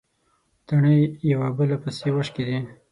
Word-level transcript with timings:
تڼۍ 0.67 0.99
يوه 1.31 1.49
په 1.51 1.55
بلې 1.57 1.77
پسې 1.83 2.09
وشکېدې. 2.15 2.59